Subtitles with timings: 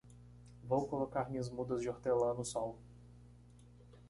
[0.63, 2.79] Vou colocar minhas mudas de hortelã no sol.